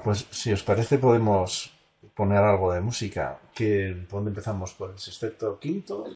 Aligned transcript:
pues 0.00 0.26
si 0.30 0.52
os 0.52 0.62
parece 0.62 0.98
podemos 0.98 1.72
poner 2.14 2.38
algo 2.38 2.72
de 2.72 2.80
música. 2.80 3.38
Que, 3.54 4.06
¿Dónde 4.10 4.30
empezamos? 4.30 4.72
¿Con 4.72 4.92
el 4.92 4.98
sexteto 4.98 5.58
quinto? 5.58 6.06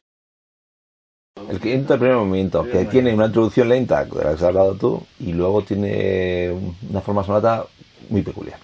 El 1.49 1.59
quinto, 1.59 1.93
el 1.93 1.99
primer 1.99 2.17
movimiento, 2.17 2.63
que 2.63 2.85
tiene 2.85 3.13
una 3.13 3.27
introducción 3.27 3.69
lenta, 3.69 4.03
de 4.03 4.15
la 4.15 4.21
que 4.21 4.35
has 4.35 4.43
hablado 4.43 4.75
tú, 4.75 5.05
y 5.19 5.33
luego 5.33 5.61
tiene 5.61 6.51
una 6.89 7.01
forma 7.01 7.23
sonata 7.23 7.65
muy 8.09 8.21
peculiar. 8.21 8.57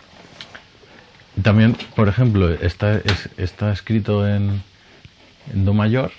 También, 1.41 1.75
por 1.95 2.07
ejemplo, 2.07 2.49
está, 2.52 3.02
está 3.38 3.71
escrito 3.71 4.27
en, 4.27 4.63
Do 5.53 5.73
mayor, 5.73 6.11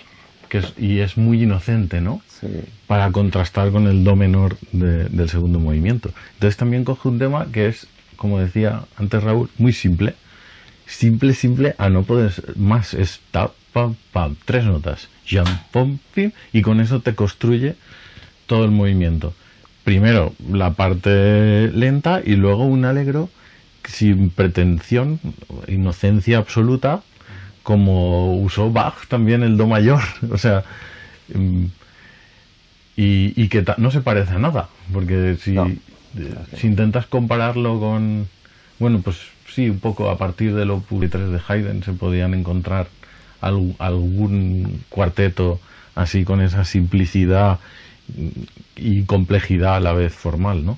que 0.49 0.59
es, 0.59 0.73
y 0.77 0.99
es 0.99 1.17
muy 1.17 1.43
inocente, 1.43 2.01
¿no? 2.01 2.21
Sí. 2.27 2.47
Para 2.87 3.11
contrastar 3.11 3.71
con 3.71 3.87
el 3.87 4.03
Do 4.03 4.15
menor 4.15 4.57
del 4.71 5.29
segundo 5.29 5.59
movimiento. 5.59 6.09
Entonces 6.33 6.57
también 6.57 6.83
coge 6.83 7.09
un 7.09 7.19
tema 7.19 7.47
que 7.51 7.67
es, 7.67 7.87
como 8.15 8.39
decía 8.39 8.81
antes 8.97 9.23
Raúl, 9.23 9.49
muy 9.57 9.73
simple. 9.73 10.15
Simple, 10.87 11.33
simple, 11.33 11.75
a 11.77 11.89
no 11.89 12.03
poder 12.03 12.31
más. 12.55 12.93
Es 12.93 13.21
tap, 13.31 13.53
pam, 13.73 13.95
pam, 14.11 14.35
tres 14.45 14.65
notas. 14.65 15.09
Jam, 15.27 15.47
pom, 15.71 15.97
pim, 16.13 16.31
y 16.53 16.61
con 16.61 16.79
eso 16.79 17.01
te 17.01 17.15
construye 17.15 17.75
todo 18.45 18.65
el 18.65 18.71
movimiento. 18.71 19.33
Primero 19.83 20.33
la 20.51 20.73
parte 20.73 21.71
lenta 21.73 22.21
y 22.23 22.35
luego 22.35 22.65
un 22.65 22.85
alegro 22.85 23.29
sin 23.87 24.29
pretensión, 24.29 25.19
inocencia 25.67 26.37
absoluta, 26.37 27.01
como 27.63 28.35
usó 28.37 28.71
Bach 28.71 29.07
también 29.07 29.43
el 29.43 29.57
Do 29.57 29.67
mayor. 29.67 30.01
O 30.31 30.37
sea, 30.37 30.63
mm, 31.33 31.65
y, 32.97 33.47
que 33.49 33.65
no 33.77 33.91
se 33.91 34.01
parece 34.01 34.33
a 34.33 34.39
nada, 34.39 34.69
porque 34.93 35.37
si, 35.39 35.55
si 36.57 36.67
intentas 36.67 37.05
compararlo 37.05 37.79
con, 37.79 38.27
bueno, 38.79 39.01
pues 39.03 39.17
sí, 39.53 39.69
un 39.69 39.79
poco 39.79 40.09
a 40.09 40.17
partir 40.17 40.55
del 40.55 40.71
Opus 40.71 41.09
3 41.09 41.29
de 41.29 41.41
Haydn 41.47 41.83
se 41.83 41.93
podían 41.93 42.33
encontrar 42.33 42.87
algún 43.41 44.83
cuarteto 44.89 45.59
así 45.93 46.25
con 46.25 46.41
esa 46.41 46.65
simplicidad 46.65 47.59
y 48.75 49.03
complejidad 49.05 49.75
a 49.75 49.79
la 49.79 49.93
vez 49.93 50.13
formal, 50.13 50.65
¿no? 50.65 50.77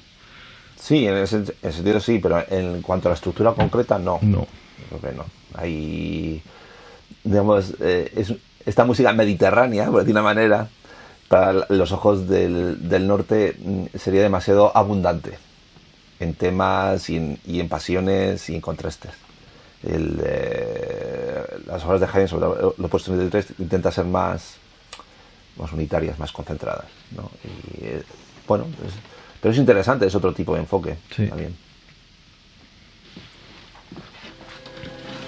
Sí, 0.79 1.07
en 1.07 1.17
ese, 1.17 1.45
sentido 1.45 1.99
sí, 1.99 2.19
pero 2.21 2.43
en 2.49 2.81
cuanto 2.81 3.09
a 3.09 3.11
la 3.11 3.15
estructura 3.15 3.53
concreta, 3.53 3.97
no. 3.97 4.19
No. 4.21 4.47
Creo 4.89 5.01
que 5.01 5.17
no. 5.17 5.25
Hay, 5.55 6.41
digamos, 7.23 7.73
eh, 7.81 8.11
es, 8.15 8.33
esta 8.65 8.85
música 8.85 9.11
mediterránea, 9.11 9.87
por 9.87 9.99
decir 10.01 10.13
una 10.13 10.21
manera, 10.21 10.69
para 11.27 11.65
los 11.69 11.91
ojos 11.91 12.27
del, 12.27 12.87
del 12.87 13.07
norte 13.07 13.55
mm, 13.59 13.97
sería 13.97 14.21
demasiado 14.21 14.75
abundante 14.75 15.37
en 16.19 16.33
temas 16.33 17.09
y 17.09 17.17
en, 17.17 17.39
y 17.45 17.59
en 17.59 17.69
pasiones 17.69 18.49
y 18.49 18.55
en 18.55 18.61
contrastes. 18.61 19.11
El, 19.83 20.19
eh, 20.23 21.43
las 21.67 21.83
obras 21.85 22.01
de 22.01 22.07
Haydn 22.07 22.27
sobre 22.27 22.47
lo 22.77 22.87
puesto 22.87 23.13
en 23.13 23.21
el 23.21 23.29
3 23.29 23.53
intenta 23.59 23.91
ser 23.91 24.05
más, 24.05 24.55
más 25.57 25.71
unitarias, 25.71 26.17
más 26.17 26.31
concentradas. 26.31 26.85
¿no? 27.15 27.29
Y, 27.43 27.85
eh, 27.85 28.03
bueno, 28.47 28.65
es, 28.85 28.93
pero 29.41 29.51
es 29.51 29.59
interesante, 29.59 30.07
es 30.07 30.15
otro 30.15 30.33
tipo 30.33 30.55
de 30.55 30.61
enfoque 30.61 30.97
sí. 31.15 31.27
también. 31.27 31.55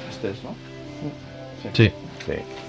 Este 0.10 0.32
es, 0.32 0.44
¿no? 0.44 0.56
Sí. 1.74 1.92
Sí. 2.26 2.69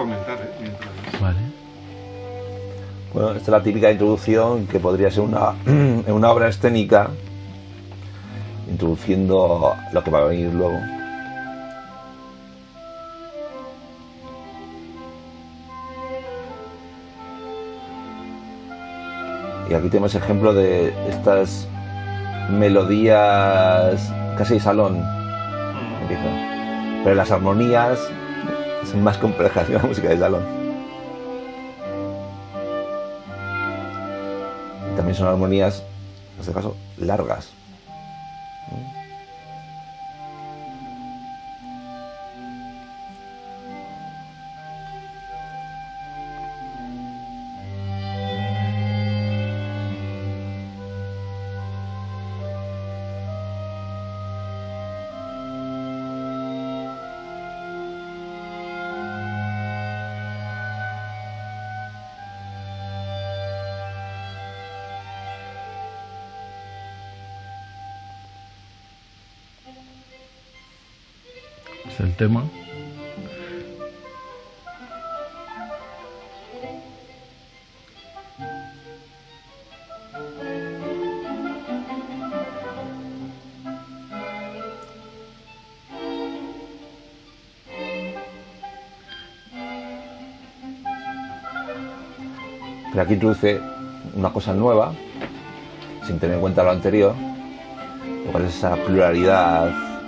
Comentar, 0.00 0.38
¿eh? 0.38 0.50
Mientras... 0.60 1.20
Vale. 1.20 1.38
Bueno, 3.12 3.30
esta 3.32 3.42
es 3.42 3.48
la 3.48 3.62
típica 3.62 3.90
introducción 3.90 4.66
que 4.66 4.80
podría 4.80 5.10
ser 5.10 5.24
una, 5.24 5.54
una 6.06 6.30
obra 6.30 6.48
escénica 6.48 7.10
introduciendo 8.70 9.74
lo 9.92 10.04
que 10.04 10.10
va 10.10 10.20
a 10.20 10.24
venir 10.24 10.54
luego. 10.54 10.78
Y 19.68 19.74
aquí 19.74 19.88
tenemos 19.88 20.14
ejemplo 20.14 20.54
de 20.54 20.94
estas 21.10 21.68
melodías 22.50 24.12
casi 24.38 24.54
de 24.54 24.60
salón. 24.60 25.04
Empieza. 26.02 26.24
Pero 27.04 27.14
las 27.14 27.30
armonías 27.30 28.00
son 28.84 29.02
más 29.02 29.18
complejas 29.18 29.66
que 29.66 29.74
la 29.74 29.82
música 29.82 30.08
de 30.08 30.18
salón. 30.18 30.42
También 34.96 35.14
son 35.16 35.28
armonías, 35.28 35.82
en 36.34 36.40
este 36.40 36.52
caso, 36.52 36.76
largas. 36.98 37.59
Es 71.86 72.00
el 72.00 72.14
tema. 72.16 72.44
Pero 92.90 93.02
aquí 93.02 93.14
introduce 93.14 93.60
una 94.14 94.32
cosa 94.32 94.52
nueva, 94.52 94.92
sin 96.06 96.18
tener 96.18 96.34
en 96.34 96.40
cuenta 96.40 96.64
lo 96.64 96.70
anterior, 96.70 97.14
lo 98.26 98.32
cual 98.32 98.46
es 98.46 98.56
esa 98.56 98.74
pluralidad 98.74 99.99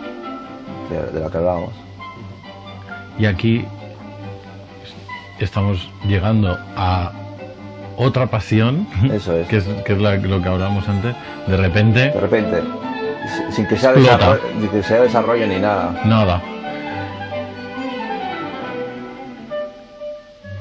de, 0.92 1.12
de 1.12 1.20
la 1.20 1.30
que 1.30 1.38
hablábamos. 1.38 1.72
Y 3.18 3.26
aquí 3.26 3.64
estamos 5.40 5.90
llegando 6.06 6.58
a 6.76 7.12
otra 7.96 8.26
pasión, 8.28 8.86
Eso 9.12 9.36
es. 9.36 9.48
que 9.48 9.56
es, 9.58 9.64
que 9.84 9.92
es 9.92 10.00
la- 10.00 10.16
lo 10.16 10.40
que 10.42 10.48
hablábamos 10.48 10.88
antes. 10.88 11.14
De 11.46 11.56
repente, 11.56 12.10
De 12.10 12.20
repente, 12.20 12.62
si- 13.48 13.56
sin 13.56 13.66
que 13.66 13.76
sea 13.76 13.92
desarrollo, 13.92 14.40
ni 14.60 14.66
que 14.68 14.82
sea 14.82 15.02
desarrollo 15.02 15.46
ni 15.46 15.58
nada, 15.58 16.00
nada. 16.04 16.40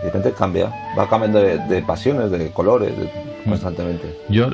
de 0.02 0.08
repente 0.08 0.32
cambia, 0.34 0.72
va 0.98 1.08
cambiando 1.08 1.40
de, 1.40 1.58
de 1.60 1.82
pasiones, 1.84 2.32
de 2.32 2.50
colores, 2.52 2.98
de- 2.98 3.10
constantemente. 3.46 4.18
Yo, 4.30 4.48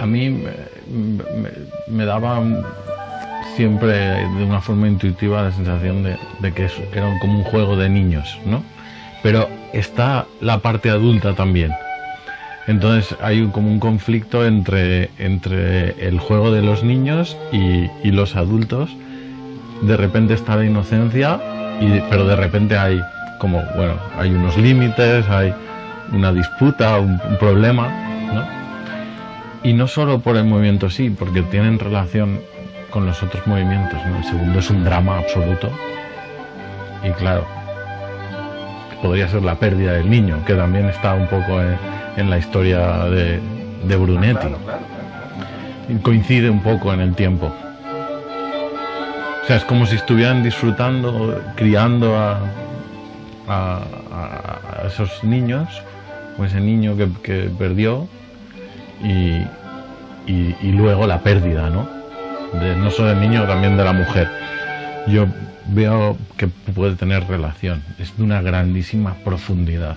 a 0.00 0.06
mí 0.06 0.28
me, 0.28 0.50
me- 0.88 1.50
me 1.86 2.04
daba 2.04 2.40
siempre 3.58 3.88
de 4.38 4.44
una 4.44 4.60
forma 4.60 4.86
intuitiva 4.86 5.42
la 5.42 5.50
sensación 5.50 6.04
de, 6.04 6.16
de 6.38 6.52
que 6.52 6.66
es- 6.66 6.80
era 6.94 7.12
como 7.18 7.38
un 7.38 7.42
juego 7.42 7.76
de 7.76 7.88
niños, 7.88 8.38
¿no? 8.46 8.62
Pero 9.20 9.48
está 9.72 10.26
la 10.40 10.58
parte 10.60 10.90
adulta 10.90 11.34
también. 11.34 11.72
Entonces 12.68 13.16
hay 13.20 13.40
un- 13.40 13.50
como 13.50 13.66
un 13.68 13.80
conflicto 13.80 14.46
entre, 14.46 15.10
entre 15.18 16.06
el 16.06 16.20
juego 16.20 16.52
de 16.52 16.62
los 16.62 16.84
niños 16.84 17.36
y, 17.50 17.88
y 18.04 18.12
los 18.12 18.36
adultos. 18.36 18.90
De 19.82 19.96
repente 19.96 20.34
está 20.34 20.54
la 20.54 20.64
inocencia, 20.64 21.40
y, 21.80 21.98
pero 22.10 22.28
de 22.28 22.36
repente 22.36 22.78
hay 22.78 23.00
como, 23.40 23.60
bueno, 23.76 23.94
hay 24.16 24.30
unos 24.30 24.56
límites, 24.56 25.28
hay 25.28 25.52
una 26.12 26.32
disputa, 26.32 27.00
un, 27.00 27.20
un 27.28 27.36
problema, 27.40 27.88
¿no? 28.32 28.44
Y 29.68 29.72
no 29.72 29.88
solo 29.88 30.20
por 30.20 30.36
el 30.36 30.44
movimiento 30.44 30.90
sí, 30.90 31.10
porque 31.10 31.42
tienen 31.42 31.80
relación 31.80 32.38
con 32.90 33.06
los 33.06 33.22
otros 33.22 33.46
movimientos. 33.46 33.98
¿no? 34.06 34.16
El 34.18 34.24
segundo 34.24 34.58
es 34.58 34.70
un 34.70 34.84
drama 34.84 35.18
absoluto. 35.18 35.70
Y 37.04 37.10
claro, 37.12 37.46
podría 39.02 39.28
ser 39.28 39.42
la 39.42 39.54
pérdida 39.54 39.92
del 39.92 40.10
niño, 40.10 40.44
que 40.46 40.54
también 40.54 40.86
está 40.88 41.14
un 41.14 41.26
poco 41.28 41.60
en, 41.60 41.76
en 42.16 42.30
la 42.30 42.38
historia 42.38 43.04
de, 43.04 43.40
de 43.84 43.96
Brunetti. 43.96 44.40
Claro, 44.40 44.58
claro, 44.64 44.80
claro. 44.88 45.08
Y 45.88 45.94
Coincide 46.02 46.50
un 46.50 46.62
poco 46.62 46.92
en 46.92 47.00
el 47.00 47.14
tiempo. 47.14 47.52
O 49.42 49.46
sea, 49.46 49.56
es 49.56 49.64
como 49.64 49.86
si 49.86 49.96
estuvieran 49.96 50.42
disfrutando, 50.42 51.40
criando 51.56 52.16
a, 52.16 52.40
a- 53.48 53.82
esos 54.86 55.22
niños 55.24 55.68
como 56.36 56.46
ese 56.46 56.60
niño 56.60 56.96
que, 56.96 57.08
que 57.22 57.50
perdió 57.58 58.06
y, 59.02 59.42
y, 60.30 60.54
y 60.62 60.72
luego 60.72 61.06
la 61.06 61.18
pérdida, 61.20 61.68
¿no? 61.70 61.88
De, 62.52 62.76
no 62.76 62.90
solo 62.90 63.08
del 63.08 63.20
niño, 63.20 63.46
también 63.46 63.76
de 63.76 63.84
la 63.84 63.92
mujer. 63.92 64.28
Yo 65.06 65.26
veo 65.68 66.16
que 66.36 66.48
puede 66.48 66.96
tener 66.96 67.26
relación, 67.26 67.82
es 67.98 68.16
de 68.16 68.22
una 68.22 68.40
grandísima 68.42 69.14
profundidad. 69.24 69.96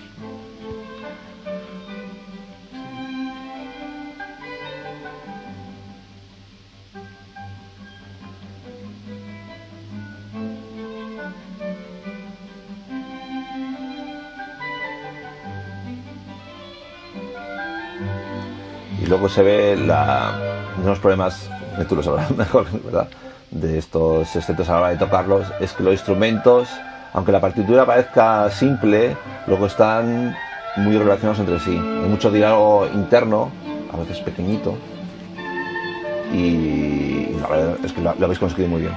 Luego 19.07 19.27
se 19.27 19.43
ve 19.43 19.75
la, 19.75 20.50
unos 20.81 20.99
problemas, 20.99 21.49
que 21.77 21.85
tú 21.85 21.95
lo 21.95 22.03
sabrás 22.03 22.31
mejor, 22.37 22.65
¿verdad? 22.83 23.07
De 23.49 23.77
estos 23.77 24.35
exceptos 24.35 24.69
a 24.69 24.73
la 24.73 24.79
hora 24.79 24.89
de 24.89 24.97
tocarlos, 24.97 25.47
es 25.59 25.73
que 25.73 25.83
los 25.83 25.93
instrumentos, 25.93 26.69
aunque 27.13 27.31
la 27.31 27.41
partitura 27.41 27.85
parezca 27.85 28.49
simple, 28.49 29.15
luego 29.47 29.65
están 29.65 30.35
muy 30.77 30.97
relacionados 30.97 31.39
entre 31.39 31.59
sí. 31.59 31.71
Hay 31.71 32.09
mucho 32.09 32.31
diálogo 32.31 32.87
interno, 32.93 33.51
a 33.93 33.97
veces 33.97 34.19
pequeñito, 34.19 34.77
y 36.33 37.33
la 37.41 37.47
verdad 37.47 37.75
es 37.83 37.91
que 37.91 38.01
lo, 38.01 38.15
lo 38.15 38.25
habéis 38.25 38.39
conseguido 38.39 38.69
muy 38.69 38.81
bien. 38.81 38.93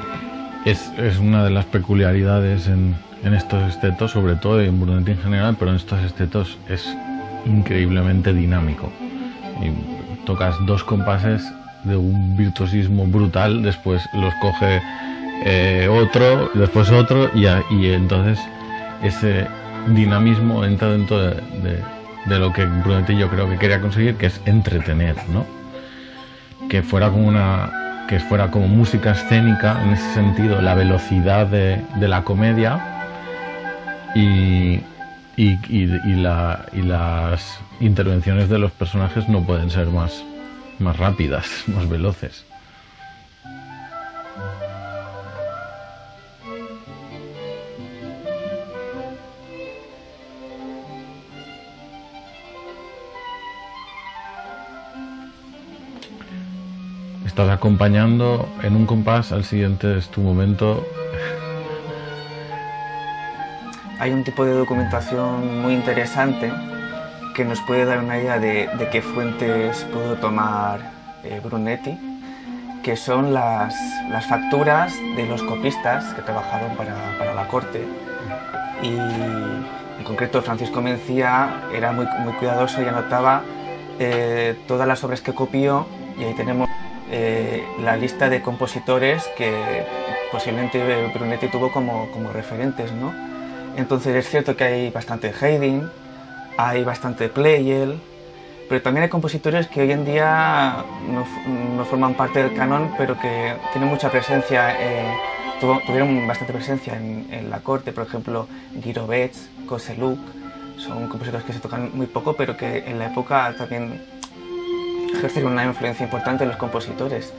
Es, 0.64 0.90
es 0.96 1.18
una 1.18 1.44
de 1.44 1.50
las 1.50 1.64
peculiaridades 1.66 2.68
en, 2.68 2.96
en 3.24 3.34
estos 3.34 3.62
estetos, 3.68 4.12
sobre 4.12 4.36
todo 4.36 4.60
en 4.60 4.80
Brunetti 4.80 5.12
en 5.12 5.18
general, 5.18 5.56
pero 5.58 5.70
en 5.70 5.76
estos 5.76 6.00
estetos 6.02 6.58
es 6.68 6.86
increíblemente 7.44 8.32
dinámico. 8.32 8.90
Y 9.60 10.24
tocas 10.24 10.54
dos 10.66 10.84
compases 10.84 11.52
de 11.84 11.96
un 11.96 12.36
virtuosismo 12.36 13.06
brutal, 13.06 13.62
después 13.62 14.02
los 14.14 14.34
coge 14.34 14.80
eh, 15.44 15.88
otro, 15.90 16.50
después 16.54 16.90
otro, 16.90 17.30
y, 17.34 17.46
entonces 17.88 18.38
ese 19.02 19.46
dinamismo 19.88 20.64
entra 20.64 20.90
dentro 20.90 21.18
de, 21.20 21.82
lo 22.26 22.52
que 22.52 22.64
Brunetti 22.64 23.16
yo 23.16 23.28
creo 23.28 23.48
que 23.48 23.58
quería 23.58 23.80
conseguir, 23.80 24.16
que 24.16 24.26
es 24.26 24.40
entretener, 24.46 25.16
¿no? 25.28 25.44
Que 26.68 26.82
fuera 26.82 27.10
como 27.10 27.28
una 27.28 27.80
que 28.08 28.20
fuera 28.20 28.50
como 28.50 28.68
música 28.68 29.12
escénica 29.12 29.82
en 29.82 29.94
ese 29.94 30.12
sentido, 30.12 30.60
la 30.60 30.74
velocidad 30.74 31.46
de, 31.46 31.82
la 31.98 32.22
comedia 32.22 33.08
y 34.14 34.80
las 36.82 37.58
intervenciones 37.80 38.48
de 38.48 38.58
los 38.58 38.72
personajes 38.72 39.28
no 39.28 39.40
pueden 39.40 39.70
ser 39.70 39.88
más, 39.88 40.22
más 40.78 40.96
rápidas, 40.96 41.64
más 41.66 41.88
veloces. 41.88 42.44
Estás 57.26 57.50
acompañando 57.50 58.48
en 58.62 58.76
un 58.76 58.86
compás, 58.86 59.32
al 59.32 59.44
siguiente 59.44 59.98
es 59.98 60.08
tu 60.08 60.20
momento. 60.20 60.86
Hay 63.98 64.12
un 64.12 64.22
tipo 64.22 64.44
de 64.44 64.52
documentación 64.52 65.62
muy 65.62 65.74
interesante 65.74 66.52
que 67.34 67.44
nos 67.44 67.60
puede 67.60 67.84
dar 67.84 67.98
una 67.98 68.18
idea 68.18 68.38
de, 68.38 68.68
de 68.78 68.88
qué 68.90 69.02
fuentes 69.02 69.84
pudo 69.92 70.14
tomar 70.16 70.80
eh, 71.24 71.40
Brunetti, 71.42 71.98
que 72.82 72.96
son 72.96 73.34
las, 73.34 73.74
las 74.10 74.26
facturas 74.26 74.94
de 75.16 75.26
los 75.26 75.42
copistas 75.42 76.14
que 76.14 76.22
trabajaron 76.22 76.76
para, 76.76 76.94
para 77.18 77.34
la 77.34 77.48
corte. 77.48 77.84
Y 78.82 78.94
en 78.94 80.04
concreto 80.04 80.42
Francisco 80.42 80.80
Mencía 80.80 81.62
era 81.74 81.92
muy, 81.92 82.06
muy 82.20 82.32
cuidadoso 82.34 82.82
y 82.82 82.86
anotaba 82.86 83.42
eh, 83.98 84.56
todas 84.68 84.86
las 84.86 85.02
obras 85.02 85.20
que 85.20 85.34
copió 85.34 85.86
y 86.18 86.24
ahí 86.24 86.34
tenemos 86.34 86.68
eh, 87.10 87.64
la 87.82 87.96
lista 87.96 88.28
de 88.28 88.42
compositores 88.42 89.26
que 89.36 89.84
posiblemente 90.30 91.08
Brunetti 91.14 91.48
tuvo 91.48 91.72
como, 91.72 92.10
como 92.12 92.32
referentes, 92.32 92.92
¿no? 92.92 93.12
Entonces 93.76 94.14
es 94.14 94.28
cierto 94.28 94.56
que 94.56 94.64
hay 94.64 94.90
bastante 94.90 95.32
Haydn, 95.40 95.90
hay 96.56 96.84
bastante 96.84 97.28
Pleyel, 97.28 97.98
pero 98.68 98.82
también 98.82 99.04
hay 99.04 99.08
compositores 99.08 99.66
que 99.66 99.82
hoy 99.82 99.92
en 99.92 100.04
día 100.04 100.84
no, 101.10 101.26
no 101.76 101.84
forman 101.84 102.14
parte 102.14 102.42
del 102.42 102.54
canon, 102.54 102.94
pero 102.96 103.18
que 103.18 103.54
tienen 103.72 103.90
mucha 103.90 104.10
presencia, 104.10 104.74
eh, 104.80 105.14
tuvieron 105.60 106.26
bastante 106.26 106.52
presencia 106.52 106.96
en, 106.96 107.26
en 107.30 107.50
la 107.50 107.60
corte, 107.60 107.92
por 107.92 108.06
ejemplo, 108.06 108.48
Girovets, 108.82 109.48
Koseluk, 109.66 110.18
son 110.76 111.08
compositores 111.08 111.44
que 111.44 111.52
se 111.52 111.60
tocan 111.60 111.90
muy 111.94 112.06
poco, 112.06 112.34
pero 112.34 112.56
que 112.56 112.78
en 112.86 112.98
la 112.98 113.06
época 113.06 113.54
también 113.56 114.00
ejercieron 115.14 115.52
una 115.52 115.64
influencia 115.64 116.04
importante 116.04 116.44
en 116.44 116.50
los 116.50 116.58
compositores. 116.58 117.32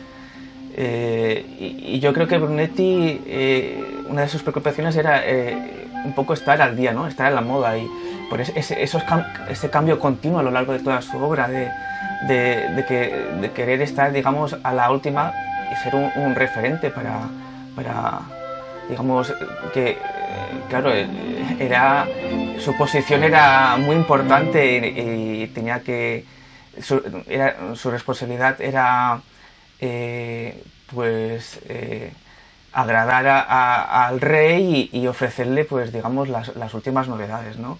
Eh, 0.78 1.46
y, 1.60 1.96
y 1.96 2.00
yo 2.00 2.12
creo 2.14 2.28
que 2.28 2.38
Brunetti, 2.38 3.22
eh, 3.26 4.04
una 4.10 4.22
de 4.22 4.28
sus 4.28 4.42
preocupaciones 4.42 4.96
era 4.96 5.22
eh, 5.26 5.88
un 6.04 6.14
poco 6.14 6.34
estar 6.34 6.62
al 6.62 6.76
día, 6.76 6.92
¿no? 6.92 7.08
estar 7.08 7.28
a 7.28 7.32
la 7.32 7.42
moda 7.42 7.78
y 7.78 7.90
por 8.30 8.42
ese, 8.42 8.57
ese- 8.60 8.83
cambio 9.69 10.00
continuo 10.00 10.39
a 10.39 10.44
lo 10.44 10.51
largo 10.51 10.74
de 10.74 10.80
toda 10.80 11.01
su 11.01 11.18
obra, 11.18 11.48
de, 11.48 11.69
de- 12.27 12.70
que, 12.86 13.15
de 13.41 13.51
querer 13.51 13.82
estar, 13.82 14.12
digamos, 14.12 14.55
a 14.63 14.74
la 14.74 14.89
última 14.91 15.34
y 15.72 15.75
ser 15.84 15.96
un, 15.96 16.12
referente 16.36 16.89
para, 16.89 17.20
para, 17.75 18.20
digamos, 18.89 19.34
que, 19.74 19.91
eh, 19.91 19.98
claro, 20.70 20.91
eh, 20.94 21.08
era, 21.60 22.08
su 22.60 22.75
posición 22.77 23.24
era 23.24 23.77
muy 23.77 23.96
importante 23.96 24.75
y, 24.77 25.48
tenía 25.48 25.79
que, 25.82 26.25
su, 26.82 27.01
era, 27.27 27.55
su 27.75 27.89
responsabilidad 27.91 28.60
era 28.62 29.22
eh, 29.79 30.63
pues 30.94 31.60
agradar 32.74 33.25
al 33.27 34.20
rey 34.20 34.89
y, 34.91 35.00
y 35.00 35.08
ofrecerle 35.08 35.63
pues 35.65 35.94
digamos 35.94 36.27
las, 36.27 36.55
las 36.58 36.74
últimas 36.74 37.08
novedades 37.08 37.58
no 37.58 37.79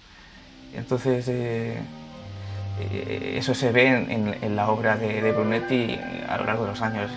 entonces 0.78 1.28
eh, 1.28 1.78
eh, 2.80 3.36
eso 3.38 3.54
se 3.54 3.72
ve 3.72 3.88
en, 3.88 4.38
en- 4.42 4.56
la 4.56 4.70
obra 4.70 4.98
de, 4.98 5.32
Brunetti 5.32 5.98
a 6.28 6.38
lo 6.38 6.46
largo 6.46 6.64
de 6.66 6.72
los 6.72 6.82
años. 6.82 7.12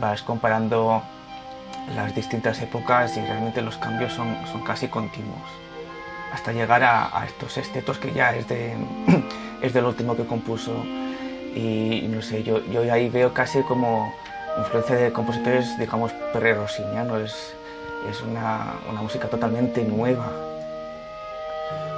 Vas, 0.00 0.22
comparando 0.22 1.02
las 1.94 2.14
distintas 2.14 2.60
épocas 2.60 3.16
y 3.16 3.20
realmente 3.20 3.62
los 3.62 3.76
cambios 3.76 4.12
son, 4.12 4.34
son 4.50 4.62
casi 4.64 4.88
continuos. 4.88 5.40
Hasta 6.32 6.52
llegar 6.52 6.82
a, 6.82 7.24
estos 7.26 7.56
estetos 7.58 7.98
que 7.98 8.12
ya 8.12 8.34
es, 8.34 8.48
de, 8.48 8.74
es 9.62 9.72
del 9.72 9.84
último 9.84 10.16
que 10.16 10.24
compuso. 10.24 10.72
Y 11.54 12.06
no 12.08 12.20
sé, 12.22 12.42
yo, 12.42 12.64
yo 12.66 12.92
ahí 12.92 13.08
veo 13.08 13.32
casi 13.32 13.62
como 13.62 14.12
influencia 14.58 14.96
de 14.96 15.12
compositores, 15.12 15.78
digamos, 15.78 16.12
perrerosinianos, 16.32 17.22
es, 17.22 17.54
es 18.10 18.22
una, 18.22 18.74
una 18.90 19.02
música 19.02 19.28
totalmente 19.28 19.84
nueva. 19.84 20.53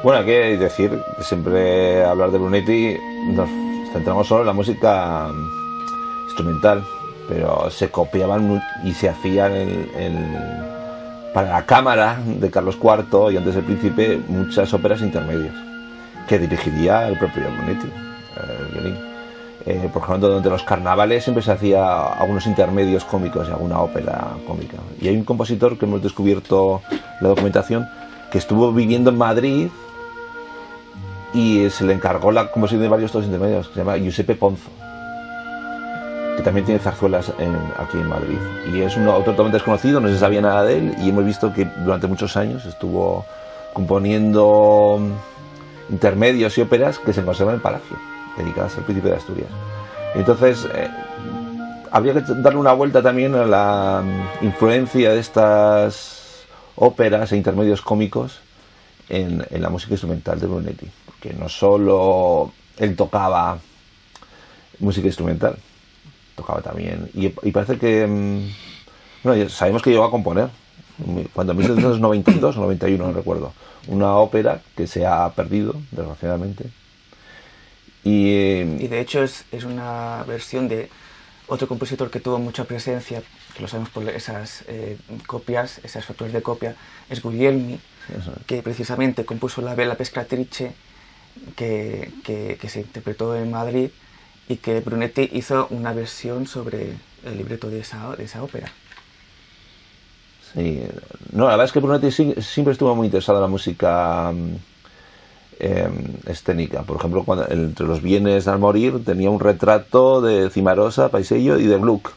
Bueno, 0.02 0.20
hay 0.20 0.26
que 0.26 0.56
decir 0.58 1.02
siempre 1.20 2.04
hablar 2.04 2.30
de 2.30 2.38
Brunetti 2.38 2.96
nos 3.32 3.48
centramos 3.92 4.26
solo 4.28 4.42
en 4.42 4.46
la 4.46 4.52
música 4.52 5.28
mm, 5.32 6.24
instrumental, 6.26 6.84
pero 7.28 7.70
se 7.70 7.90
copiaban 7.90 8.62
y 8.84 8.92
se 8.92 9.08
hacían 9.08 9.52
el- 9.52 10.66
para 11.34 11.50
la 11.50 11.66
cámara 11.66 12.18
de 12.24 12.50
Carlos 12.50 12.78
IV 12.82 13.30
y 13.32 13.36
antes 13.36 13.54
del 13.54 13.64
príncipe 13.64 14.20
muchas 14.28 14.72
óperas 14.72 15.02
intermedias 15.02 15.54
que 16.28 16.38
dirigiría 16.38 17.08
el 17.08 17.18
propio 17.18 17.42
Brunetti, 17.58 17.88
eh. 17.88 19.12
Eh, 19.68 19.90
por 19.92 20.00
ejemplo, 20.02 20.28
durante 20.28 20.48
los 20.48 20.62
carnavales 20.62 21.24
siempre 21.24 21.42
se 21.42 21.50
hacía 21.50 22.04
algunos 22.12 22.46
intermedios 22.46 23.04
cómicos 23.04 23.48
y 23.48 23.50
alguna 23.50 23.80
ópera 23.80 24.28
cómica. 24.46 24.76
Y 25.00 25.08
hay 25.08 25.16
un 25.16 25.24
compositor 25.24 25.76
que 25.76 25.86
hemos 25.86 26.00
descubierto 26.04 26.82
la 27.20 27.30
documentación 27.30 27.84
que 28.30 28.38
estuvo 28.38 28.72
viviendo 28.72 29.10
en 29.10 29.18
Madrid 29.18 29.68
y 31.36 31.68
se 31.68 31.84
le 31.84 31.92
encargó 31.92 32.32
la 32.32 32.50
composición 32.50 32.80
de 32.80 32.88
varios 32.88 33.12
tonos 33.12 33.26
intermedios, 33.26 33.68
que 33.68 33.74
se 33.74 33.80
llama 33.80 33.98
Giuseppe 33.98 34.34
Ponzo, 34.36 34.70
que 36.34 36.42
también 36.42 36.64
tiene 36.64 36.80
zarzuelas 36.80 37.30
aquí 37.76 37.98
en 37.98 38.08
Madrid. 38.08 38.38
Y 38.72 38.80
es 38.80 38.96
un 38.96 39.06
autor 39.06 39.34
totalmente 39.34 39.58
desconocido, 39.58 40.00
no 40.00 40.08
se 40.08 40.18
sabía 40.18 40.40
nada 40.40 40.64
de 40.64 40.78
él, 40.78 40.94
y 40.98 41.10
hemos 41.10 41.26
visto 41.26 41.52
que 41.52 41.66
durante 41.84 42.06
muchos 42.06 42.38
años 42.38 42.64
estuvo 42.64 43.26
componiendo 43.74 44.98
intermedios 45.90 46.56
y 46.56 46.62
óperas 46.62 46.98
que 46.98 47.12
se 47.12 47.22
conservan 47.22 47.52
en 47.52 47.56
el 47.56 47.62
palacio, 47.62 47.98
dedicadas 48.38 48.78
al 48.78 48.84
príncipe 48.84 49.10
de 49.10 49.16
Asturias. 49.16 49.50
Entonces, 50.14 50.66
eh, 50.74 50.88
habría 51.90 52.14
que 52.14 52.20
darle 52.20 52.58
una 52.58 52.72
vuelta 52.72 53.02
también 53.02 53.34
a 53.34 53.44
la 53.44 54.02
mm, 54.02 54.46
influencia 54.46 55.10
de 55.10 55.20
estas 55.20 56.46
óperas 56.76 57.30
e 57.32 57.36
intermedios 57.36 57.82
cómicos 57.82 58.40
en, 59.10 59.46
en 59.50 59.60
la 59.60 59.68
música 59.68 59.92
instrumental 59.92 60.40
de 60.40 60.46
Brunetti, 60.46 60.90
porque 61.18 61.34
no 61.34 61.48
solo 61.48 62.52
él 62.78 62.96
tocaba 62.96 63.58
música 64.78 65.06
instrumental, 65.06 65.56
tocaba 66.34 66.60
también, 66.60 67.10
y, 67.14 67.26
y 67.26 67.52
parece 67.52 67.78
que, 67.78 68.06
mm, 68.06 68.50
bueno, 69.24 69.48
sabemos 69.48 69.82
que 69.82 69.90
llegó 69.90 70.04
a 70.04 70.10
componer, 70.10 70.50
cuando 71.32 71.52
en 71.52 71.58
1992 71.58 72.56
o 72.56 72.60
91, 72.60 73.06
no 73.06 73.12
recuerdo, 73.12 73.52
una 73.88 74.16
ópera 74.16 74.60
que 74.76 74.86
se 74.86 75.06
ha 75.06 75.28
perdido, 75.30 75.74
desgraciadamente. 75.90 76.70
Y, 78.04 78.30
eh, 78.30 78.76
Y 78.80 78.88
de 78.88 79.00
hecho 79.00 79.22
es, 79.22 79.44
es 79.52 79.64
una 79.64 80.24
versión 80.26 80.68
de 80.68 80.88
otro 81.48 81.68
compositor 81.68 82.10
que 82.10 82.20
tuvo 82.20 82.38
mucha 82.38 82.64
presencia, 82.64 83.22
que 83.54 83.62
lo 83.62 83.68
sabemos 83.68 83.90
por 83.90 84.08
esas 84.08 84.64
eh, 84.68 84.98
copias, 85.26 85.80
esas 85.84 86.04
facturas 86.04 86.32
de 86.32 86.42
copia, 86.42 86.76
es 87.08 87.22
Guglielmi, 87.22 87.78
que 88.46 88.62
precisamente 88.62 89.24
compuso 89.24 89.60
la 89.62 89.74
Bella 89.74 89.96
Pescatrice, 89.96 90.74
que, 91.56 92.10
que- 92.24 92.58
que 92.60 92.68
se 92.68 92.80
interpretó 92.80 93.34
en 93.36 93.50
Madrid 93.50 93.90
y 94.48 94.56
que 94.56 94.80
Brunetti 94.80 95.28
hizo 95.32 95.66
una 95.70 95.92
versión 95.92 96.46
sobre 96.46 96.92
el 97.24 97.36
libreto 97.36 97.68
de 97.68 97.80
esa, 97.80 98.14
de 98.16 98.24
esa 98.24 98.42
ópera. 98.42 98.70
Sí, 100.54 100.82
no, 101.32 101.44
la 101.44 101.50
verdad 101.50 101.66
es 101.66 101.72
que 101.72 101.80
Brunetti 101.80 102.10
siempre 102.42 102.72
estuvo 102.72 102.94
muy 102.94 103.06
interesado 103.06 103.38
en 103.38 103.42
la 103.42 103.48
música 103.48 104.32
eh, 105.58 105.88
escénica. 106.26 106.82
Por 106.82 106.98
ejemplo, 106.98 107.24
cuando, 107.24 107.46
entre 107.50 107.86
los 107.86 108.00
bienes 108.00 108.46
al 108.48 108.58
morir 108.58 109.04
tenía 109.04 109.28
un 109.30 109.40
retrato 109.40 110.20
de 110.20 110.48
Cimarosa, 110.50 111.10
Paisello 111.10 111.58
y 111.58 111.64
de 111.66 111.76
Gluck. 111.78 112.10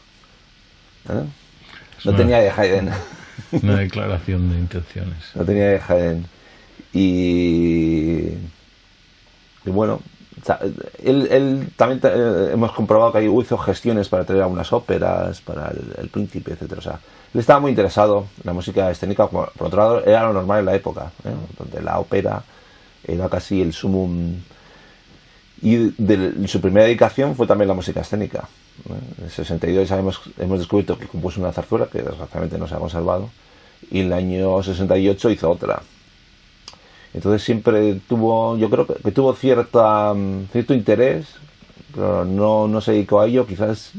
¿eh? 1.08 1.24
No 2.04 2.14
tenía 2.14 2.38
de 2.38 2.50
Haydn. 2.50 2.90
Una 3.62 3.76
declaración 3.76 4.50
de 4.50 4.58
intenciones. 4.58 5.16
No 5.34 5.44
tenía 5.44 5.68
de 5.68 5.80
Haydn. 5.86 6.26
Y, 6.92 7.69
y 9.70 9.72
bueno, 9.72 10.00
él, 11.04 11.28
él 11.30 11.72
también 11.76 12.00
eh, 12.02 12.50
hemos 12.52 12.72
comprobado 12.72 13.12
que 13.12 13.18
ahí 13.18 13.28
hizo 13.40 13.56
gestiones 13.56 14.08
para 14.08 14.24
traer 14.24 14.42
algunas 14.42 14.72
óperas, 14.72 15.40
para 15.40 15.72
el, 15.98 16.08
príncipe, 16.08 16.52
etcétera. 16.52 16.78
O 16.78 16.82
sea, 16.82 17.00
él 17.32 17.40
estaba 17.40 17.60
muy 17.60 17.70
interesado 17.70 18.26
en 18.38 18.42
la 18.44 18.52
música 18.52 18.90
escénica, 18.90 19.28
por 19.28 19.52
otro 19.58 19.78
lado, 19.78 20.04
era 20.04 20.24
lo 20.24 20.32
normal 20.32 20.60
en 20.60 20.66
la 20.66 20.74
época, 20.74 21.12
¿eh? 21.24 21.30
donde 21.56 21.82
la 21.82 22.00
ópera 22.00 22.42
era 23.06 23.28
casi 23.28 23.62
el 23.62 23.72
sumum. 23.72 24.34
Y 25.62 25.92
su 26.48 26.60
primera 26.60 26.86
dedicación 26.86 27.36
fue 27.36 27.46
también 27.46 27.68
la 27.68 27.74
música 27.74 28.00
escénica. 28.00 28.48
¿eh? 28.88 29.18
En 29.18 29.24
el 29.26 29.30
62 29.30 29.88
sabemos, 29.88 30.20
hemos 30.38 30.58
descubierto 30.58 30.98
que 30.98 31.06
compuso 31.06 31.40
una 31.40 31.52
zarzuela, 31.52 31.86
que 31.86 32.02
desgraciadamente 32.02 32.58
no 32.58 32.66
se 32.66 32.74
ha 32.74 32.78
conservado, 32.78 33.30
y 33.90 34.00
en 34.00 34.06
el 34.06 34.12
año 34.14 34.62
68 34.62 35.30
hizo 35.30 35.50
otra. 35.50 35.80
Entonces 37.12 37.42
siempre 37.42 38.00
tuvo, 38.08 38.56
yo 38.56 38.70
creo 38.70 38.86
que, 38.86 39.10
tuvo 39.10 39.34
cierta, 39.34 40.14
mm, 40.14 40.46
cierto 40.52 40.74
interés, 40.74 41.26
pero 41.94 42.24
no, 42.24 42.68
no 42.68 42.80
se 42.80 42.92
dedicó 42.92 43.20
a 43.20 43.26
ello, 43.26 43.46
quizás 43.46 43.92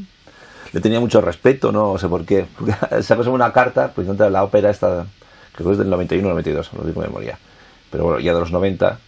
le 0.71 0.79
tenía 0.79 0.99
mucho 0.99 1.19
respeto, 1.19 1.71
no 1.71 1.97
sé 1.97 2.07
por 2.07 2.25
qué. 2.25 2.45
Porque 2.57 2.73
sacó 3.03 3.29
una 3.31 3.51
carta, 3.51 3.91
pues 3.93 4.07
de 4.17 4.29
la 4.29 4.43
ópera 4.43 4.69
esta, 4.69 5.05
creo 5.53 5.67
que 5.67 5.73
es 5.73 5.77
del 5.79 5.89
91 5.89 6.25
o 6.25 6.31
92, 6.31 6.73
lo 6.73 6.83
digo 6.83 7.01
de 7.01 7.07
memoria, 7.07 7.37
pero 7.89 8.05
bueno, 8.05 8.19
ya 8.19 8.33
de 8.33 8.39
los 8.39 8.51
90, 8.51 8.99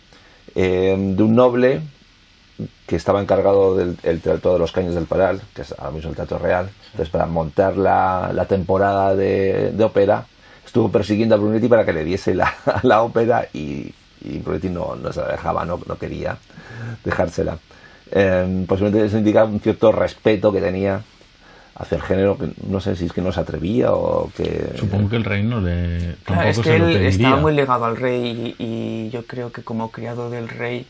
eh, 0.55 0.95
de 0.97 1.23
un 1.23 1.35
noble 1.35 1.81
que 2.85 2.97
estaba 2.97 3.21
encargado 3.21 3.75
del 3.75 3.97
el 4.03 4.21
Teatro 4.21 4.53
de 4.53 4.59
los 4.59 4.73
Caños 4.73 4.95
del 4.95 5.05
Paral, 5.05 5.41
que 5.55 5.61
es 5.61 5.73
ahora 5.79 5.91
mismo 5.91 6.09
el 6.09 6.15
Teatro 6.17 6.39
Real, 6.39 6.69
entonces 6.91 7.09
para 7.09 7.25
montar 7.25 7.77
la, 7.77 8.31
la 8.33 8.45
temporada 8.45 9.15
de 9.15 9.83
ópera, 9.83 10.27
estuvo 10.73 10.89
persiguiendo 10.89 11.35
a 11.35 11.37
Brunetti 11.37 11.67
para 11.67 11.85
que 11.85 11.93
le 11.93 12.03
diese 12.03 12.33
la, 12.33 12.51
la 12.81 13.03
ópera 13.03 13.47
y, 13.53 13.93
y 14.21 14.39
Brunetti 14.39 14.69
no, 14.69 14.95
no 14.95 15.13
se 15.13 15.21
la 15.21 15.27
dejaba, 15.27 15.63
no, 15.65 15.79
no 15.87 15.97
quería 15.99 16.35
dejársela. 17.05 17.59
Eh, 18.11 18.65
posiblemente 18.67 19.05
eso 19.05 19.19
indica 19.19 19.43
un 19.43 19.59
cierto 19.59 19.91
respeto 19.91 20.51
que 20.51 20.61
tenía 20.61 20.99
hacia 21.75 21.95
el 21.97 22.01
género, 22.01 22.39
que 22.39 22.49
no 22.67 22.79
sé 22.79 22.95
si 22.95 23.05
es 23.05 23.13
que 23.13 23.21
no 23.21 23.31
se 23.31 23.41
atrevía 23.41 23.93
o 23.93 24.31
que... 24.35 24.71
Supongo 24.75 25.09
que 25.09 25.15
el 25.17 25.23
rey 25.25 25.43
no 25.43 25.61
le. 25.61 26.15
Claro, 26.23 26.41
Tampoco 26.41 26.49
es 26.49 26.57
que 26.57 26.63
se 26.63 26.75
él 26.75 27.05
estaba 27.05 27.37
muy 27.37 27.53
ligado 27.55 27.85
al 27.85 27.95
rey 27.95 28.55
y, 28.57 28.63
y 28.63 29.09
yo 29.11 29.27
creo 29.27 29.51
que 29.51 29.61
como 29.61 29.91
criado 29.91 30.31
del 30.31 30.49
rey, 30.49 30.87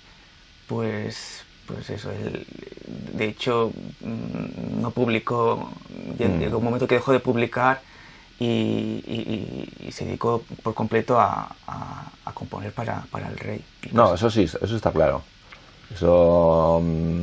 pues, 0.68 1.44
pues 1.68 1.90
eso, 1.90 2.10
él, 2.12 2.48
de 3.18 3.26
hecho 3.26 3.74
mm, 4.00 4.82
no 4.82 4.92
publicó, 4.92 5.70
Mm. 6.18 6.40
llegó 6.40 6.58
un 6.60 6.64
momento 6.64 6.88
que 6.88 6.96
dejó 6.96 7.12
de 7.12 7.20
publicar 7.20 7.82
y, 8.40 8.46
y- 8.46 9.70
y- 9.88 9.92
se 9.92 10.06
dedicó 10.06 10.44
por 10.64 10.74
completo 10.74 11.20
a, 11.20 11.56
componer 12.34 12.72
para, 12.74 13.06
el 13.30 13.38
rey. 13.38 13.64
No, 13.92 14.16
eso 14.16 14.30
sí, 14.30 14.44
eso 14.44 14.76
está 14.76 14.92
claro. 14.92 15.22
Eso. 15.94 16.80
mm, 16.84 17.22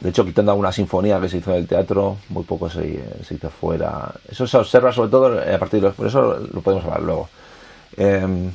De 0.00 0.10
hecho, 0.10 0.24
quitando 0.24 0.52
alguna 0.52 0.72
sinfonía 0.72 1.20
que 1.20 1.28
se 1.28 1.38
hizo 1.38 1.50
en 1.52 1.58
el 1.58 1.66
teatro, 1.66 2.18
muy 2.28 2.44
poco 2.44 2.70
se, 2.70 3.02
hizo 3.30 3.50
fuera. 3.50 4.12
Eso 4.30 4.46
se 4.46 4.56
observa 4.56 4.92
sobre 4.92 5.10
todo 5.10 5.38
a 5.40 5.58
partir 5.58 5.80
de 5.80 5.88
los. 5.88 5.94
Por 5.96 6.06
eso 6.06 6.38
lo 6.52 6.60
podemos 6.60 6.84
hablar 6.84 7.02
luego. 7.02 7.28
Eh, 7.96 8.50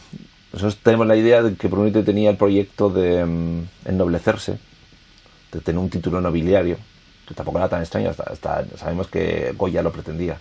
nosotros 0.54 0.78
tenemos 0.82 1.06
la 1.08 1.16
idea 1.16 1.44
de 1.44 1.56
que 1.56 1.68
Brunetti 1.68 2.02
tenía 2.04 2.30
el 2.32 2.38
proyecto 2.38 2.90
de 2.90 3.26
mm, 3.26 3.68
ennoblecerse, 3.86 4.58
de 5.52 5.60
tener 5.62 5.80
un 5.80 5.90
título 5.90 6.22
nobiliario, 6.22 6.78
que 7.28 7.34
tampoco 7.36 7.58
era 7.60 7.70
tan 7.70 7.82
extraño, 7.82 8.10
hasta 8.10 8.66
sabemos 8.78 9.08
que 9.08 9.54
Goya 9.56 9.82
lo 9.84 9.92
pretendía. 9.92 10.38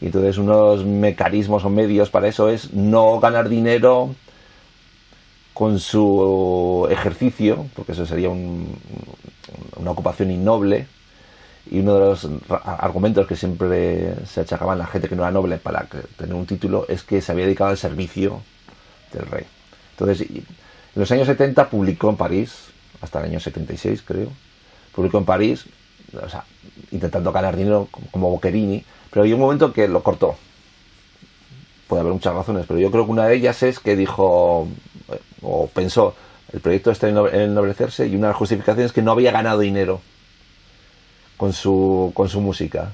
Y 0.00 0.06
entonces 0.06 0.38
unos 0.38 0.84
mecanismos 0.84 1.64
o 1.64 1.70
medios 1.70 2.10
para 2.10 2.28
eso 2.28 2.48
es 2.48 2.72
no 2.72 3.20
ganar 3.20 3.48
dinero 3.48 4.14
con 5.52 5.78
su 5.78 6.88
ejercicio, 6.90 7.66
porque 7.76 7.92
eso 7.92 8.06
sería 8.06 8.30
un- 8.30 8.78
una 9.76 9.90
ocupación 9.90 10.30
innoble, 10.30 10.86
y 11.70 11.80
uno 11.80 11.94
de 11.94 12.00
los 12.00 12.28
argumentos 12.48 13.26
que 13.26 13.36
siempre 13.36 14.14
se 14.26 14.40
achacaban 14.40 14.74
a 14.74 14.84
la 14.84 14.86
gente 14.86 15.08
que 15.08 15.14
no 15.16 15.22
era 15.22 15.30
noble 15.30 15.58
para 15.58 15.86
tener 16.16 16.34
un 16.34 16.46
título 16.46 16.86
es 16.88 17.02
que 17.02 17.20
se 17.20 17.32
había 17.32 17.44
dedicado 17.44 17.70
al 17.70 17.76
servicio 17.76 18.40
del 19.12 19.26
rey. 19.26 19.44
Entonces, 19.92 20.26
en 20.30 20.44
los 20.94 21.10
años 21.12 21.26
70 21.26 21.68
publicó 21.68 22.08
en 22.08 22.16
París, 22.16 22.68
hasta 23.02 23.20
el 23.20 23.26
año 23.26 23.40
76 23.40 24.02
creo, 24.02 24.28
publicó 24.94 25.18
en 25.18 25.24
París, 25.26 25.66
o 26.20 26.28
sea, 26.28 26.44
intentando 26.90 27.30
ganar 27.32 27.56
dinero 27.56 27.88
como 28.10 28.30
Boccherini, 28.30 28.82
pero 29.10 29.24
hay 29.24 29.32
un 29.32 29.40
momento 29.40 29.72
que 29.72 29.88
lo 29.88 30.02
cortó. 30.02 30.36
Puede 31.88 32.00
haber 32.02 32.12
muchas 32.12 32.34
razones, 32.34 32.66
pero 32.68 32.78
yo 32.78 32.90
creo 32.90 33.04
que 33.04 33.10
una 33.10 33.26
de 33.26 33.34
ellas 33.34 33.62
es 33.62 33.80
que 33.80 33.96
dijo, 33.96 34.68
eh, 35.12 35.18
o 35.42 35.66
pensó, 35.66 36.14
el 36.52 36.60
proyecto 36.60 36.90
está 36.90 37.08
en 37.08 37.16
ennoble- 37.16 37.34
en 37.34 37.40
ennoblecerse 37.42 38.06
y 38.06 38.14
una 38.16 38.28
de 38.28 38.32
las 38.32 38.36
justificaciones 38.36 38.86
es 38.86 38.92
que 38.92 39.02
no 39.02 39.12
había 39.12 39.32
ganado 39.32 39.58
dinero 39.60 40.00
con 41.36 41.52
su, 41.52 42.12
con 42.14 42.28
su 42.28 42.40
música, 42.40 42.92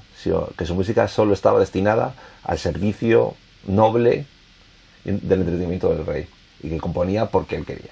que 0.57 0.65
su 0.65 0.73
música 0.75 1.07
solo 1.07 1.33
estaba 1.33 1.59
destinada 1.59 2.13
al 2.43 2.57
servicio 2.57 3.35
noble 3.65 4.25
del 5.03 5.39
entretenimiento 5.41 5.89
del 5.93 6.05
rey 6.05 6.27
y 6.61 6.69
que 6.69 6.77
componía 6.79 7.27
porque 7.27 7.55
él 7.55 7.65
quería. 7.65 7.91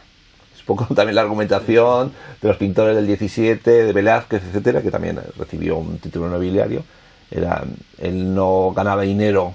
Es 0.54 0.62
un 0.62 0.66
poco 0.66 0.86
también 0.96 1.16
la 1.16 1.22
argumentación 1.22 2.14
de 2.42 2.48
los 2.48 2.58
pintores 2.58 2.96
del 2.96 3.06
17, 3.08 3.86
de 3.86 3.94
Velázquez, 3.94 4.44
etcétera, 4.44 4.82
que 4.82 4.92
también 4.92 5.20
recibió 5.38 5.78
un 5.78 5.98
título 6.00 6.30
nobiliario. 6.30 6.84
Era, 7.32 7.64
él 7.98 8.34
no 8.34 8.72
ganaba 8.76 9.02
dinero 9.02 9.54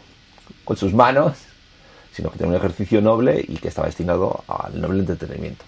con 0.64 0.76
sus 0.76 0.92
manos, 0.92 1.36
sino 2.12 2.30
que 2.30 2.38
tenía 2.38 2.50
un 2.50 2.56
ejercicio 2.56 3.00
noble 3.00 3.44
y 3.46 3.56
que 3.56 3.68
estaba 3.68 3.86
destinado 3.86 4.44
al 4.48 4.80
noble 4.80 5.00
entretenimiento. 5.00 5.64